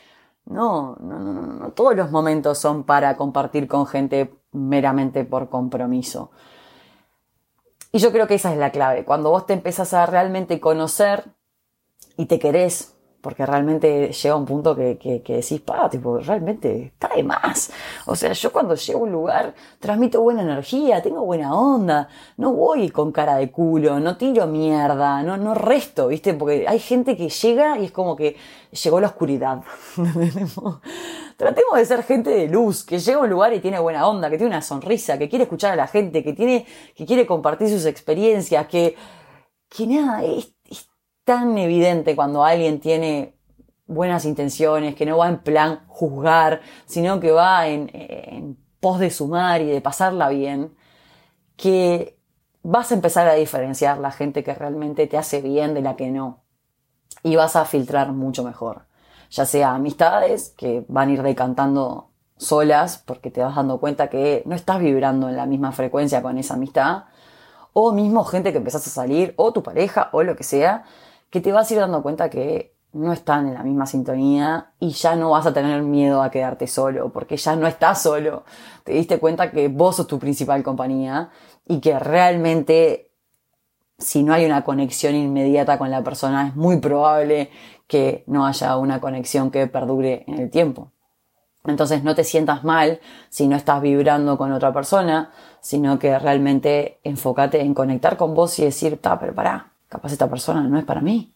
No, 0.45 0.95
no, 0.99 1.19
no, 1.19 1.33
no, 1.33 1.71
todos 1.71 1.95
los 1.95 2.11
momentos 2.11 2.59
son 2.59 2.83
para 2.83 3.17
compartir 3.17 3.67
con 3.67 3.87
gente 3.87 4.33
meramente 4.51 5.25
por 5.25 5.49
compromiso. 5.49 6.31
Y 7.91 7.99
yo 7.99 8.11
creo 8.11 8.27
que 8.27 8.35
esa 8.35 8.51
es 8.51 8.57
la 8.57 8.71
clave. 8.71 9.05
Cuando 9.05 9.31
vos 9.31 9.45
te 9.45 9.53
empezás 9.53 9.93
a 9.93 10.05
realmente 10.05 10.59
conocer 10.59 11.31
y 12.17 12.25
te 12.25 12.39
querés 12.39 12.94
porque 13.25 13.43
realmente 13.43 14.11
llega 14.11 14.35
un 14.35 14.45
punto 14.45 14.75
que, 14.75 14.99
que, 14.99 15.23
que, 15.23 15.37
decís, 15.37 15.59
pa, 15.59 15.89
tipo, 15.89 16.19
realmente 16.19 16.93
está 16.93 17.09
de 17.15 17.23
más. 17.23 17.71
O 18.05 18.15
sea, 18.15 18.33
yo 18.33 18.51
cuando 18.51 18.75
llego 18.75 18.99
a 18.99 19.01
un 19.01 19.11
lugar 19.11 19.55
transmito 19.79 20.21
buena 20.21 20.43
energía, 20.43 21.01
tengo 21.01 21.25
buena 21.25 21.55
onda, 21.55 22.07
no 22.37 22.53
voy 22.53 22.91
con 22.91 23.11
cara 23.11 23.37
de 23.37 23.49
culo, 23.49 23.99
no 23.99 24.15
tiro 24.15 24.45
mierda, 24.45 25.23
no, 25.23 25.37
no 25.37 25.55
resto, 25.55 26.09
¿viste? 26.09 26.35
Porque 26.35 26.67
hay 26.67 26.77
gente 26.77 27.17
que 27.17 27.29
llega 27.29 27.79
y 27.79 27.85
es 27.85 27.91
como 27.91 28.15
que 28.15 28.35
llegó 28.83 28.99
la 28.99 29.07
oscuridad. 29.07 29.63
Tratemos 31.35 31.77
de 31.77 31.85
ser 31.85 32.03
gente 32.03 32.29
de 32.29 32.47
luz, 32.47 32.83
que 32.83 32.99
llega 32.99 33.17
a 33.17 33.21
un 33.21 33.29
lugar 33.31 33.53
y 33.53 33.59
tiene 33.59 33.79
buena 33.79 34.07
onda, 34.07 34.29
que 34.29 34.37
tiene 34.37 34.51
una 34.51 34.61
sonrisa, 34.61 35.17
que 35.17 35.29
quiere 35.29 35.45
escuchar 35.45 35.73
a 35.73 35.75
la 35.75 35.87
gente, 35.87 36.23
que 36.23 36.33
tiene, 36.33 36.67
que 36.95 37.07
quiere 37.07 37.25
compartir 37.25 37.69
sus 37.69 37.87
experiencias, 37.87 38.67
que, 38.67 38.95
que 39.67 39.87
nada, 39.87 40.23
es 40.23 40.54
tan 41.25 41.57
evidente 41.57 42.15
cuando 42.15 42.45
alguien 42.45 42.79
tiene 42.79 43.35
buenas 43.87 44.25
intenciones, 44.25 44.95
que 44.95 45.05
no 45.05 45.17
va 45.17 45.27
en 45.27 45.39
plan 45.39 45.81
juzgar, 45.87 46.61
sino 46.85 47.19
que 47.19 47.31
va 47.31 47.67
en, 47.67 48.57
pos 48.79 48.99
de 48.99 49.09
sumar 49.09 49.61
y 49.61 49.65
de 49.65 49.81
pasarla 49.81 50.29
bien, 50.29 50.75
que 51.57 52.19
vas 52.61 52.91
a 52.91 52.95
empezar 52.95 53.27
a 53.27 53.33
diferenciar 53.33 53.97
la 53.97 54.11
gente 54.11 54.43
que 54.43 54.53
realmente 54.53 55.07
te 55.07 55.17
hace 55.17 55.41
bien 55.41 55.73
de 55.73 55.81
la 55.81 55.95
que 55.95 56.09
no. 56.11 56.43
Y 57.23 57.35
vas 57.35 57.55
a 57.55 57.65
filtrar 57.65 58.11
mucho 58.11 58.43
mejor. 58.43 58.85
Ya 59.31 59.45
sea 59.45 59.73
amistades 59.73 60.53
que 60.55 60.85
van 60.87 61.09
a 61.09 61.13
ir 61.13 61.23
decantando 61.23 62.11
solas 62.37 63.01
porque 63.03 63.31
te 63.31 63.41
vas 63.41 63.55
dando 63.55 63.79
cuenta 63.79 64.09
que 64.09 64.43
no 64.45 64.53
estás 64.53 64.79
vibrando 64.79 65.29
en 65.29 65.37
la 65.37 65.47
misma 65.47 65.71
frecuencia 65.71 66.21
con 66.21 66.37
esa 66.37 66.53
amistad, 66.53 67.05
o 67.73 67.91
mismo 67.91 68.23
gente 68.23 68.51
que 68.51 68.59
empezás 68.59 68.85
a 68.85 68.89
salir, 68.89 69.33
o 69.37 69.51
tu 69.51 69.63
pareja, 69.63 70.09
o 70.11 70.21
lo 70.23 70.35
que 70.35 70.43
sea, 70.43 70.85
que 71.29 71.41
te 71.41 71.51
vas 71.51 71.69
a 71.69 71.73
ir 71.73 71.79
dando 71.79 72.01
cuenta 72.01 72.29
que 72.29 72.75
no 72.93 73.11
están 73.11 73.47
en 73.47 73.55
la 73.55 73.63
misma 73.63 73.85
sintonía 73.85 74.71
y 74.79 74.91
ya 74.91 75.15
no 75.15 75.31
vas 75.31 75.45
a 75.45 75.53
tener 75.53 75.81
miedo 75.83 76.23
a 76.23 76.31
quedarte 76.31 76.65
solo, 76.65 77.11
porque 77.11 77.35
ya 77.35 77.55
no 77.55 77.67
estás 77.67 78.01
solo. 78.01 78.45
Te 78.85 78.93
diste 78.93 79.19
cuenta 79.19 79.51
que 79.51 79.67
vos 79.67 79.97
sos 79.97 80.07
tu 80.07 80.17
principal 80.17 80.63
compañía 80.63 81.29
y 81.67 81.81
que 81.81 81.99
realmente 81.99 83.11
si 83.97 84.23
no 84.23 84.33
hay 84.33 84.45
una 84.45 84.63
conexión 84.63 85.15
inmediata 85.15 85.77
con 85.77 85.91
la 85.91 86.03
persona 86.03 86.47
es 86.47 86.55
muy 86.55 86.77
probable 86.77 87.49
que 87.87 88.23
no 88.27 88.45
haya 88.45 88.77
una 88.77 88.99
conexión 88.99 89.51
que 89.51 89.67
perdure 89.67 90.23
en 90.27 90.39
el 90.39 90.49
tiempo. 90.49 90.91
Entonces 91.65 92.03
no 92.03 92.15
te 92.15 92.23
sientas 92.23 92.63
mal 92.63 92.99
si 93.29 93.47
no 93.47 93.55
estás 93.55 93.81
vibrando 93.81 94.37
con 94.37 94.51
otra 94.51 94.71
persona, 94.71 95.31
sino 95.61 95.97
que 95.99 96.17
realmente 96.19 96.99
enfócate 97.03 97.61
en 97.61 97.73
conectar 97.73 98.17
con 98.17 98.35
vos 98.35 98.57
y 98.59 98.65
decir, 98.65 99.01
ta, 99.01 99.19
pero 99.19 99.33
pará, 99.33 99.73
Capaz 99.95 100.11
esta 100.11 100.29
persona 100.29 100.61
no 100.63 100.77
es 100.77 100.83
para 100.83 100.99
mí. 100.99 101.33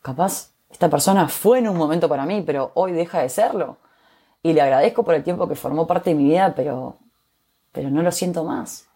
Capaz 0.00 0.52
esta 0.70 0.88
persona 0.88 1.26
fue 1.26 1.58
en 1.58 1.68
un 1.68 1.76
momento 1.76 2.08
para 2.08 2.24
mí, 2.24 2.40
pero 2.46 2.70
hoy 2.74 2.92
deja 2.92 3.20
de 3.20 3.28
serlo. 3.28 3.78
Y 4.44 4.52
le 4.52 4.60
agradezco 4.60 5.02
por 5.02 5.16
el 5.16 5.24
tiempo 5.24 5.48
que 5.48 5.56
formó 5.56 5.88
parte 5.88 6.10
de 6.10 6.16
mi 6.16 6.22
vida, 6.22 6.54
pero, 6.54 6.98
pero 7.72 7.90
no 7.90 8.00
lo 8.02 8.12
siento 8.12 8.44
más. 8.44 8.88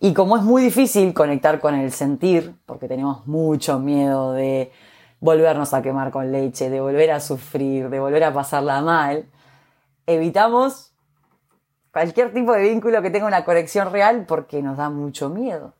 Y 0.00 0.14
como 0.14 0.38
es 0.38 0.42
muy 0.42 0.62
difícil 0.62 1.12
conectar 1.12 1.60
con 1.60 1.74
el 1.74 1.92
sentir, 1.92 2.54
porque 2.64 2.88
tenemos 2.88 3.26
mucho 3.26 3.78
miedo 3.78 4.32
de 4.32 4.72
volvernos 5.20 5.74
a 5.74 5.82
quemar 5.82 6.10
con 6.10 6.32
leche, 6.32 6.70
de 6.70 6.80
volver 6.80 7.10
a 7.10 7.20
sufrir, 7.20 7.90
de 7.90 8.00
volver 8.00 8.24
a 8.24 8.32
pasarla 8.32 8.80
mal, 8.80 9.26
evitamos 10.06 10.94
cualquier 11.92 12.32
tipo 12.32 12.54
de 12.54 12.62
vínculo 12.62 13.02
que 13.02 13.10
tenga 13.10 13.26
una 13.26 13.44
conexión 13.44 13.92
real 13.92 14.24
porque 14.26 14.62
nos 14.62 14.78
da 14.78 14.88
mucho 14.88 15.28
miedo. 15.28 15.75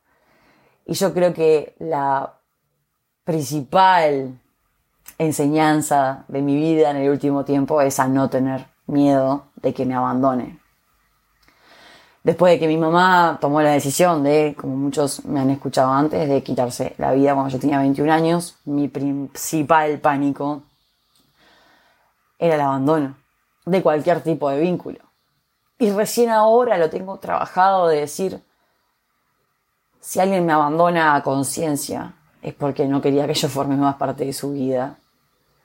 Y 0.87 0.95
yo 0.95 1.13
creo 1.13 1.35
que 1.35 1.75
la 1.81 2.41
principal 3.25 4.41
enseñanza 5.19 6.25
de 6.29 6.43
mi 6.43 6.55
vida 6.55 6.91
en 6.91 6.97
el 6.97 7.11
último 7.11 7.45
tiempo 7.45 7.81
es 7.81 7.99
a 7.99 8.07
no 8.07 8.31
tener 8.31 8.67
miedo 8.87 9.47
de 9.57 9.75
que 9.75 9.85
me 9.85 9.95
abandone. 9.95 10.61
Después 12.23 12.53
de 12.53 12.59
que 12.59 12.69
mi 12.69 12.77
mamá 12.77 13.39
tomó 13.41 13.63
la 13.63 13.71
decisión 13.71 14.25
de, 14.25 14.57
como 14.59 14.77
muchos 14.77 15.25
me 15.25 15.41
han 15.41 15.51
escuchado 15.51 15.93
antes, 15.93 16.29
de 16.29 16.43
quitarse 16.43 16.95
la 16.99 17.13
vida 17.13 17.35
cuando 17.35 17.51
yo 17.51 17.61
tenía 17.61 17.79
21 17.79 18.13
años, 18.13 18.57
mi 18.65 18.89
principal 18.89 20.01
pánico 20.01 20.63
era 22.39 22.57
el 22.57 22.61
abandono 22.61 23.17
de 23.65 23.83
cualquier 23.83 24.23
tipo 24.23 24.51
de 24.51 24.61
vínculo. 24.61 24.99
Y 25.79 25.91
recién 25.91 26.31
ahora 26.31 26.79
lo 26.79 26.91
tengo 26.91 27.19
trabajado 27.19 27.89
de 27.89 28.01
decir, 28.01 28.43
si 30.07 30.21
alguien 30.21 30.47
me 30.47 30.53
abandona 30.53 31.17
a 31.17 31.23
conciencia, 31.25 32.15
es 32.41 32.55
porque 32.55 32.87
no 32.87 33.01
quería 33.01 33.27
que 33.27 33.35
yo 33.35 33.49
forme 33.49 33.77
más 33.77 33.97
parte 33.97 34.25
de 34.25 34.33
su 34.33 34.53
vida. 34.53 34.99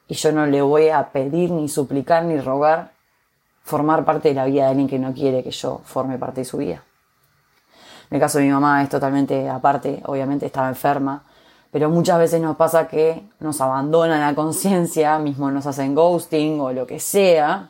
Y 0.07 0.15
yo 0.15 0.31
no 0.31 0.48
le 0.48 0.63
voy 0.63 0.89
a 0.89 1.12
pedir, 1.12 1.51
ni 1.51 1.69
suplicar, 1.69 2.25
ni 2.25 2.39
rogar 2.39 2.93
formar 3.62 4.03
parte 4.03 4.29
de 4.29 4.33
la 4.33 4.45
vida 4.45 4.63
de 4.63 4.69
alguien 4.69 4.88
que 4.88 4.98
no 4.98 5.13
quiere 5.13 5.43
que 5.43 5.51
yo 5.51 5.81
forme 5.86 6.17
parte 6.17 6.41
de 6.41 6.45
su 6.45 6.57
vida. 6.57 6.83
En 8.10 8.15
el 8.15 8.19
caso 8.19 8.39
de 8.39 8.45
mi 8.45 8.50
mamá 8.50 8.81
es 8.81 8.89
totalmente 8.89 9.48
aparte, 9.48 10.01
obviamente 10.07 10.48
estaba 10.48 10.69
enferma, 10.69 11.24
pero 11.69 11.91
muchas 11.91 12.17
veces 12.17 12.41
nos 12.41 12.57
pasa 12.57 12.88
que 12.88 13.24
nos 13.39 13.62
abandonan 13.62 14.24
a 14.24 14.33
conciencia, 14.33 15.19
mismo 15.19 15.51
nos 15.51 15.67
hacen 15.67 15.93
ghosting 15.93 16.60
o 16.60 16.74
lo 16.74 16.88
que 16.88 17.00
sea, 17.00 17.69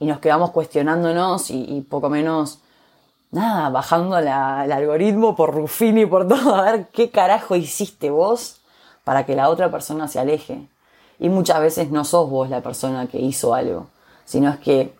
y 0.00 0.06
nos 0.06 0.18
quedamos 0.18 0.50
cuestionándonos 0.50 1.48
y, 1.52 1.76
y 1.76 1.80
poco 1.82 2.10
menos 2.10 2.60
nada, 3.30 3.70
bajando 3.70 4.18
el 4.18 4.28
algoritmo 4.28 5.36
por 5.36 5.54
Rufini 5.54 6.02
y 6.02 6.06
por 6.06 6.26
todo, 6.28 6.54
a 6.54 6.62
ver 6.62 6.88
qué 6.88 7.10
carajo 7.10 7.56
hiciste 7.56 8.10
vos 8.10 8.60
para 9.04 9.24
que 9.26 9.34
la 9.34 9.48
otra 9.48 9.70
persona 9.70 10.08
se 10.08 10.18
aleje. 10.18 10.68
Y 11.18 11.28
muchas 11.28 11.60
veces 11.60 11.90
no 11.90 12.04
sos 12.04 12.30
vos 12.30 12.48
la 12.48 12.60
persona 12.60 13.06
que 13.06 13.18
hizo 13.18 13.54
algo, 13.54 13.88
sino 14.24 14.50
es 14.50 14.58
que 14.58 14.94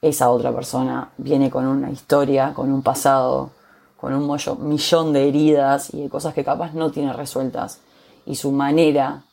esa 0.00 0.30
otra 0.30 0.52
persona 0.52 1.10
viene 1.16 1.50
con 1.50 1.66
una 1.66 1.90
historia, 1.90 2.54
con 2.54 2.72
un 2.72 2.82
pasado, 2.82 3.50
con 3.96 4.14
un 4.14 4.38
millón 4.60 5.12
de 5.12 5.28
heridas 5.28 5.92
y 5.92 6.02
de 6.02 6.08
cosas 6.08 6.34
que 6.34 6.44
capaz 6.44 6.72
no 6.72 6.90
tiene 6.90 7.12
resueltas. 7.12 7.80
Y 8.26 8.36
su 8.36 8.52
manera 8.52 9.24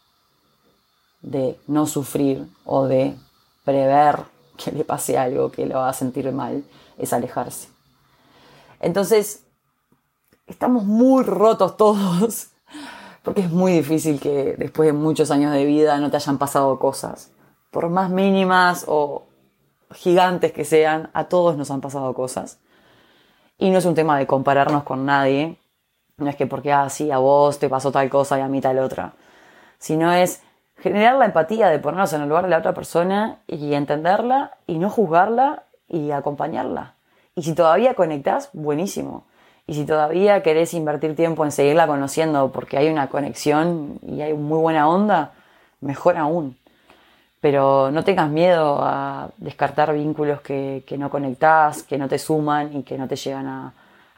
de 1.22 1.60
no 1.68 1.86
sufrir 1.86 2.48
o 2.66 2.88
de 2.88 3.16
prever 3.64 4.24
que 4.58 4.72
le 4.72 4.84
pase 4.84 5.18
algo 5.18 5.52
que 5.52 5.66
lo 5.66 5.76
va 5.76 5.90
a 5.90 5.94
sentir 5.94 6.32
mal 6.32 6.64
es 6.98 7.14
alejarse. 7.14 7.75
Entonces, 8.86 9.44
estamos 10.46 10.84
muy 10.84 11.24
rotos 11.24 11.76
todos, 11.76 12.52
porque 13.24 13.42
es 13.42 13.50
muy 13.50 13.72
difícil 13.72 14.20
que 14.20 14.56
después 14.60 14.86
de 14.86 14.94
muchos 14.94 15.32
años 15.32 15.52
de 15.52 15.66
vida 15.66 15.98
no 15.98 16.12
te 16.12 16.18
hayan 16.18 16.38
pasado 16.38 16.78
cosas. 16.78 17.32
Por 17.72 17.90
más 17.90 18.12
mínimas 18.12 18.86
o 18.88 19.26
gigantes 19.92 20.52
que 20.52 20.66
sean, 20.66 21.10
a 21.14 21.24
todos 21.24 21.58
nos 21.58 21.72
han 21.72 21.82
pasado 21.82 22.14
cosas. 22.14 22.60
Y 23.58 23.72
no 23.72 23.80
es 23.80 23.86
un 23.86 23.96
tema 23.96 24.20
de 24.20 24.28
compararnos 24.28 24.84
con 24.84 25.04
nadie. 25.04 25.58
No 26.18 26.30
es 26.30 26.36
que 26.36 26.46
porque 26.46 26.72
así 26.72 27.10
ah, 27.10 27.16
a 27.16 27.18
vos 27.18 27.58
te 27.58 27.70
pasó 27.70 27.92
tal 27.92 28.08
cosa 28.12 28.38
y 28.38 28.42
a 28.42 28.48
mí 28.48 28.62
tal 28.62 28.78
otra. 28.78 29.14
Sino 29.80 30.14
es 30.14 30.44
generar 30.78 31.16
la 31.16 31.26
empatía 31.26 31.70
de 31.70 31.80
ponernos 31.80 32.14
en 32.14 32.22
el 32.22 32.30
lugar 32.30 32.44
de 32.44 32.52
la 32.52 32.60
otra 32.60 32.76
persona 32.76 33.40
y 33.48 33.74
entenderla 33.74 34.60
y 34.68 34.78
no 34.78 34.92
juzgarla 34.92 35.64
y 35.88 36.12
acompañarla. 36.12 36.95
Y 37.36 37.44
si 37.44 37.54
todavía 37.54 37.94
conectás, 37.96 38.50
buenísimo. 38.54 39.26
Y 39.68 39.74
si 39.74 39.86
todavía 39.86 40.42
querés 40.42 40.74
invertir 40.74 41.16
tiempo 41.16 41.44
en 41.44 41.52
seguirla 41.52 41.88
conociendo 41.88 42.52
porque 42.52 42.78
hay 42.78 42.90
una 42.90 43.08
conexión 43.10 44.00
y 44.08 44.22
hay 44.22 44.34
muy 44.34 44.60
buena 44.60 44.88
onda, 44.88 45.34
mejor 45.82 46.18
aún. 46.18 46.58
Pero 47.42 47.92
no 47.92 48.04
tengas 48.04 48.30
miedo 48.30 48.80
a 48.82 49.30
descartar 49.38 49.94
vínculos 49.94 50.42
que, 50.42 50.84
no 50.98 51.10
conectás, 51.10 51.84
que 51.84 51.98
no 51.98 52.08
te 52.08 52.20
suman 52.20 52.76
y 52.76 52.84
que 52.84 52.98
no 52.98 53.08
te 53.08 53.16
llegan 53.16 53.48
a, 53.48 53.74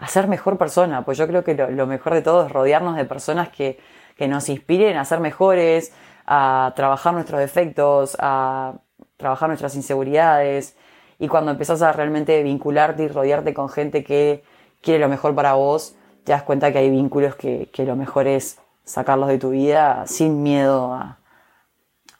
ser 0.08 0.28
mejor 0.28 0.58
persona. 0.58 1.04
Pues 1.04 1.18
yo 1.18 1.28
creo 1.28 1.44
que 1.44 1.56
lo, 1.56 1.88
mejor 1.88 2.14
de 2.14 2.22
todo 2.22 2.46
es 2.46 2.52
rodearnos 2.52 2.96
de 2.96 3.06
personas 3.06 3.50
que, 3.50 3.80
que 4.16 4.28
nos 4.28 4.48
inspiren 4.50 4.98
a 4.98 5.06
ser 5.06 5.20
mejores, 5.20 5.92
a 6.28 6.74
trabajar 6.76 7.14
nuestros 7.14 7.40
defectos, 7.40 8.16
a 8.20 8.74
trabajar 9.18 9.50
nuestras 9.50 9.76
inseguridades 9.76 10.76
y 11.20 11.28
cuando 11.28 11.52
empezás 11.52 11.82
a 11.82 11.92
realmente 11.92 12.42
vincularte 12.44 13.04
y 13.04 13.08
rodearte 13.08 13.54
con 13.54 13.70
gente 13.70 14.04
que 14.04 14.44
quiere 14.82 15.00
lo 15.00 15.10
mejor 15.10 15.34
para 15.34 15.54
vos, 15.54 15.96
te 16.24 16.32
das 16.32 16.44
cuenta 16.44 16.72
que 16.72 16.80
hay 16.80 16.90
vínculos 16.90 17.36
que, 17.36 17.70
lo 17.78 17.96
mejor 17.96 18.28
es 18.28 18.60
sacarlos 18.84 19.30
de 19.30 19.38
tu 19.38 19.50
vida 19.50 20.04
sin 20.06 20.44
miedo 20.44 21.00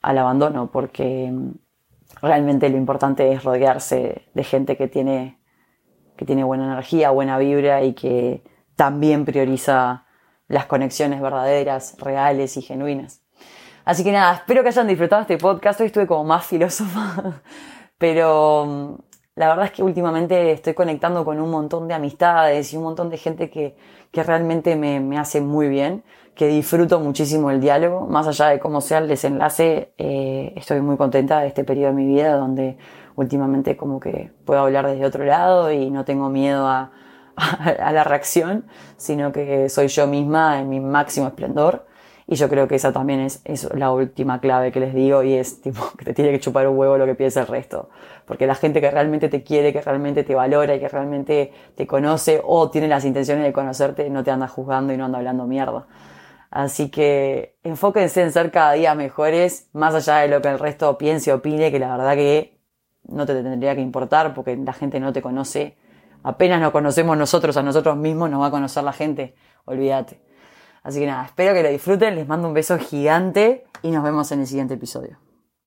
al 0.02 0.18
abandono, 0.18 0.72
porque 0.72 1.32
realmente 2.22 2.70
lo 2.70 2.78
importante 2.78 3.32
es 3.32 3.44
rodearse 3.44 4.28
de 4.34 4.44
gente 4.44 4.78
que 4.78 4.88
tiene, 4.88 5.40
que 6.16 6.26
tiene 6.26 6.44
buena 6.44 6.66
energía, 6.66 7.12
buena 7.12 7.38
vibra 7.38 7.84
y 7.84 7.94
que 7.94 8.44
también 8.76 9.26
prioriza 9.26 10.06
las 10.48 10.66
conexiones 10.66 11.22
verdaderas, 11.22 11.96
reales 12.00 12.58
y 12.58 12.62
genuinas. 12.62 13.22
Así 13.86 14.04
que 14.04 14.12
nada, 14.12 14.34
espero 14.34 14.64
que 14.64 14.70
hayan 14.70 14.88
disfrutado 14.88 15.22
este 15.22 15.38
podcast. 15.38 15.80
Hoy 15.80 15.88
estuve 15.88 16.08
como 16.08 16.24
más 16.24 16.46
filósofa 16.46 17.42
pero 17.98 18.66
mm, 18.66 18.96
la 19.36 19.50
verdad 19.50 19.66
es 19.66 19.72
que 19.72 19.84
últimamente 19.84 20.52
estoy 20.52 20.74
conectando 20.74 21.24
con 21.26 21.40
un 21.40 21.52
montón 21.52 21.88
de 21.88 21.94
amistades 21.94 22.74
y 22.74 22.78
un 22.78 22.84
montón 22.84 23.10
de 23.10 23.18
gente 23.18 23.50
que, 23.50 23.76
que 24.12 24.24
realmente 24.24 24.76
me, 24.76 25.00
me 25.00 25.18
hace 25.18 25.42
muy 25.42 25.68
bien, 25.70 26.04
que 26.36 26.48
disfruto 26.48 27.00
muchísimo 27.00 27.52
el 27.52 27.60
diálogo, 27.60 28.08
más 28.08 28.28
allá 28.28 28.48
de 28.48 28.60
cómo 28.60 28.82
sea 28.82 29.00
el 29.00 29.08
desenlace, 29.08 29.94
eh, 29.98 30.54
estoy 30.56 30.82
muy 30.82 30.98
contenta 30.98 31.40
de 31.40 31.48
este 31.48 31.64
periodo 31.64 31.90
de 31.90 31.96
mi 31.96 32.06
vida 32.06 32.36
donde 32.36 32.78
últimamente 33.16 33.76
como 33.76 34.00
que 34.00 34.32
puedo 34.46 34.62
hablar 34.62 34.88
desde 34.88 35.06
otro 35.06 35.26
lado 35.26 35.72
y 35.72 35.90
no 35.90 36.06
tengo 36.06 36.30
miedo 36.30 36.68
a, 36.68 36.92
a 37.36 37.92
la 37.92 38.04
reacción, 38.04 38.66
sino 38.98 39.32
que 39.32 39.70
soy 39.70 39.88
yo 39.88 40.08
misma 40.08 40.60
en 40.60 40.70
mi 40.70 40.80
máximo 40.80 41.28
esplendor. 41.28 41.86
Y 42.30 42.36
yo 42.36 42.50
creo 42.50 42.68
que 42.68 42.76
esa 42.76 42.92
también 42.92 43.22
es, 43.22 43.42
es, 43.46 43.74
la 43.74 43.92
última 43.92 44.42
clave 44.42 44.74
que 44.74 44.82
les 44.82 44.94
digo 44.94 45.24
y 45.24 45.34
es 45.34 45.62
tipo 45.62 45.82
que 45.98 46.04
te 46.04 46.14
tiene 46.14 46.32
que 46.32 46.42
chupar 46.42 46.68
un 46.68 46.78
huevo 46.78 46.98
lo 46.98 47.06
que 47.06 47.16
piensa 47.16 47.42
el 47.42 47.48
resto. 47.48 47.90
Porque 48.26 48.46
la 48.46 48.56
gente 48.56 48.82
que 48.82 48.92
realmente 48.92 49.30
te 49.30 49.44
quiere, 49.44 49.72
que 49.72 49.82
realmente 49.82 50.26
te 50.26 50.36
valora 50.36 50.76
y 50.76 50.80
que 50.80 50.90
realmente 50.90 51.54
te 51.76 51.88
conoce 51.88 52.42
o 52.44 52.70
tiene 52.70 52.90
las 52.90 53.06
intenciones 53.06 53.46
de 53.46 53.54
conocerte, 53.54 54.10
no 54.10 54.26
te 54.26 54.32
anda 54.32 54.50
juzgando 54.50 54.92
y 54.94 54.98
no 54.98 55.06
anda 55.06 55.20
hablando 55.20 55.48
mierda. 55.48 55.88
Así 56.52 56.90
que 56.90 57.58
enfóquense 57.64 58.22
en 58.22 58.32
ser 58.34 58.52
cada 58.52 58.74
día 58.74 58.94
mejores, 58.94 59.70
más 59.74 59.96
allá 59.96 60.18
de 60.18 60.28
lo 60.28 60.42
que 60.42 60.50
el 60.50 60.60
resto 60.60 60.98
piense 60.98 61.32
o 61.32 61.38
opine, 61.38 61.72
que 61.72 61.80
la 61.80 61.96
verdad 61.96 62.16
que 62.16 62.60
no 63.08 63.26
te 63.26 63.42
tendría 63.42 63.76
que 63.76 63.82
importar 63.82 64.34
porque 64.34 64.58
la 64.58 64.74
gente 64.74 65.00
no 65.00 65.14
te 65.14 65.22
conoce. 65.22 65.78
Apenas 66.24 66.60
nos 66.60 66.72
conocemos 66.72 67.18
nosotros 67.18 67.56
a 67.56 67.64
nosotros 67.64 67.96
mismos, 67.96 68.30
nos 68.30 68.42
va 68.42 68.48
a 68.48 68.52
conocer 68.52 68.84
la 68.84 68.94
gente. 68.94 69.36
Olvídate. 69.66 70.27
Así 70.88 71.02
que 71.02 71.06
nada, 71.06 71.26
espero 71.26 71.54
que 71.54 71.64
lo 71.64 71.70
disfruten, 71.70 72.16
les 72.16 72.26
mando 72.30 72.48
un 72.48 72.54
beso 72.54 72.80
gigante 72.80 73.66
y 73.82 73.92
nos 73.92 74.06
vemos 74.06 74.32
en 74.32 74.40
el 74.40 74.48
siguiente 74.48 74.76
episodio. 74.76 75.18